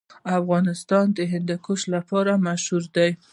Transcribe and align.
افغانستان 0.39 1.05
د 1.17 1.19
هندوکش 1.33 1.81
لپاره 1.95 2.31
مشهور 2.47 2.83
دی. 2.95 3.11